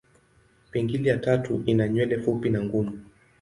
Pingili 0.71 1.09
ya 1.09 1.17
tatu 1.17 1.63
ina 1.65 1.87
nywele 1.87 2.17
fupi 2.19 2.49
na 2.49 2.61
ngumu. 2.63 2.99